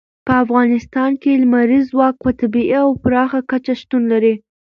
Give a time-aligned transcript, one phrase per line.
[0.25, 4.33] په افغانستان کې لمریز ځواک په طبیعي او پراخه کچه شتون لري.